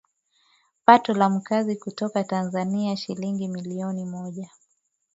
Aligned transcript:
pato 0.85 1.13
la 1.13 1.29
Mkazi 1.29 1.75
kutoka 1.75 2.23
Tanzania 2.23 2.97
shilingi 2.97 3.47
milioni 3.47 4.05
moja 4.05 4.49